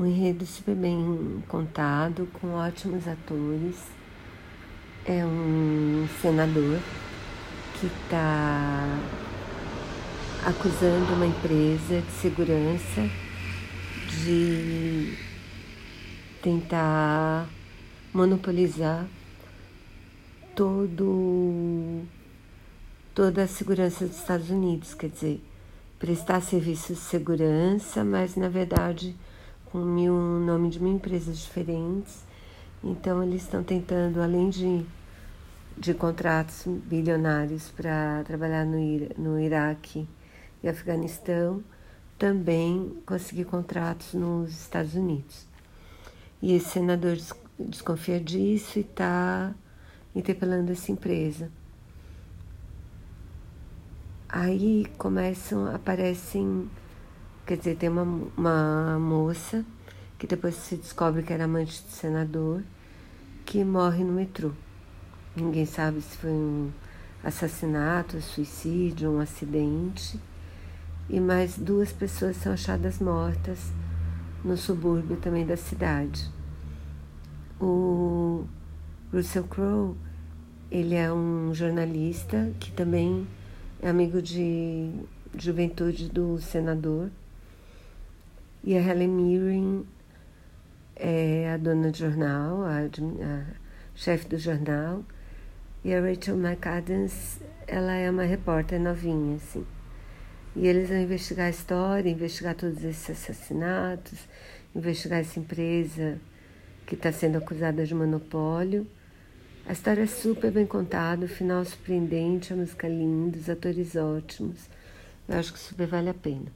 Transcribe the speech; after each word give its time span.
Um 0.00 0.06
enredo 0.06 0.46
super 0.46 0.74
bem 0.74 1.44
contado, 1.46 2.26
com 2.32 2.54
ótimos 2.54 3.06
atores. 3.06 3.76
É 5.04 5.26
um 5.26 6.08
senador 6.22 6.80
que 7.78 7.86
está 7.86 8.98
acusando 10.46 11.12
uma 11.12 11.26
empresa 11.26 12.00
de 12.00 12.12
segurança 12.12 13.10
de 14.24 15.18
tentar 16.40 17.46
monopolizar 18.14 19.06
todo 20.56 22.06
toda 23.14 23.42
a 23.42 23.46
segurança 23.46 24.06
dos 24.06 24.16
Estados 24.16 24.48
Unidos, 24.48 24.94
quer 24.94 25.10
dizer, 25.10 25.44
prestar 25.98 26.40
serviços 26.40 26.96
de 26.96 27.02
segurança, 27.02 28.02
mas 28.02 28.34
na 28.34 28.48
verdade 28.48 29.14
com 29.70 29.78
mil 29.78 30.14
nome 30.14 30.70
de 30.70 30.80
mil 30.82 30.94
empresas 30.94 31.38
diferentes. 31.38 32.24
Então 32.82 33.22
eles 33.22 33.42
estão 33.42 33.62
tentando, 33.62 34.20
além 34.20 34.50
de, 34.50 34.84
de 35.76 35.94
contratos 35.94 36.64
bilionários 36.66 37.68
para 37.68 38.24
trabalhar 38.24 38.64
no, 38.64 38.78
no 39.18 39.38
Iraque 39.38 40.08
e 40.62 40.68
Afeganistão, 40.68 41.62
também 42.18 42.96
conseguir 43.06 43.44
contratos 43.44 44.14
nos 44.14 44.50
Estados 44.50 44.94
Unidos. 44.94 45.46
E 46.42 46.54
esse 46.54 46.70
senador 46.70 47.18
desconfia 47.58 48.18
disso 48.18 48.78
e 48.78 48.82
está 48.82 49.54
interpelando 50.14 50.72
essa 50.72 50.90
empresa. 50.90 51.50
Aí 54.28 54.86
começam, 54.96 55.74
aparecem 55.74 56.70
Quer 57.50 57.56
dizer, 57.56 57.76
tem 57.78 57.88
uma, 57.88 58.04
uma 58.36 58.96
moça 59.00 59.64
que 60.16 60.24
depois 60.24 60.54
se 60.54 60.76
descobre 60.76 61.24
que 61.24 61.32
era 61.32 61.46
amante 61.46 61.82
do 61.82 61.90
senador, 61.90 62.62
que 63.44 63.64
morre 63.64 64.04
no 64.04 64.12
metrô. 64.12 64.52
Ninguém 65.34 65.66
sabe 65.66 66.00
se 66.00 66.16
foi 66.16 66.30
um 66.30 66.70
assassinato, 67.24 68.20
suicídio, 68.20 69.10
um 69.10 69.18
acidente. 69.18 70.16
E 71.08 71.18
mais 71.18 71.58
duas 71.58 71.92
pessoas 71.92 72.36
são 72.36 72.52
achadas 72.52 73.00
mortas 73.00 73.72
no 74.44 74.56
subúrbio 74.56 75.16
também 75.16 75.44
da 75.44 75.56
cidade. 75.56 76.30
O 77.60 78.44
Russell 79.12 79.42
Crowe, 79.42 79.96
ele 80.70 80.94
é 80.94 81.12
um 81.12 81.52
jornalista 81.52 82.52
que 82.60 82.70
também 82.70 83.26
é 83.82 83.88
amigo 83.88 84.22
de 84.22 84.92
juventude 85.36 86.08
do 86.08 86.40
senador 86.40 87.10
e 88.62 88.76
a 88.76 88.80
Helen 88.80 89.08
Mirren 89.08 89.84
é 90.96 91.50
a 91.52 91.56
dona 91.56 91.90
do 91.90 91.96
jornal, 91.96 92.62
a, 92.62 92.80
a 92.80 93.44
chefe 93.94 94.28
do 94.28 94.38
jornal. 94.38 95.02
E 95.82 95.94
a 95.94 96.00
Rachel 96.00 96.36
McAdams, 96.36 97.40
ela 97.66 97.94
é 97.94 98.10
uma 98.10 98.24
repórter 98.24 98.78
novinha, 98.78 99.36
assim. 99.36 99.66
E 100.54 100.66
eles 100.66 100.90
vão 100.90 100.98
investigar 100.98 101.46
a 101.46 101.50
história, 101.50 102.10
investigar 102.10 102.54
todos 102.54 102.84
esses 102.84 103.08
assassinatos, 103.08 104.28
investigar 104.74 105.20
essa 105.20 105.40
empresa 105.40 106.18
que 106.86 106.96
está 106.96 107.10
sendo 107.10 107.38
acusada 107.38 107.86
de 107.86 107.94
monopólio. 107.94 108.86
A 109.66 109.72
história 109.72 110.02
é 110.02 110.06
super 110.06 110.50
bem 110.50 110.66
contada, 110.66 111.24
o 111.24 111.28
final 111.28 111.64
surpreendente, 111.64 112.52
a 112.52 112.56
música 112.56 112.86
linda, 112.88 113.38
os 113.38 113.48
atores 113.48 113.96
ótimos. 113.96 114.68
Eu 115.26 115.38
acho 115.38 115.52
que 115.52 115.58
super 115.58 115.86
vale 115.86 116.10
a 116.10 116.14
pena. 116.14 116.52